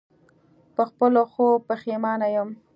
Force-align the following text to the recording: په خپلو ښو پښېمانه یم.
په 0.75 0.81
خپلو 0.89 1.21
ښو 1.31 1.47
پښېمانه 1.67 2.27
یم. 2.35 2.49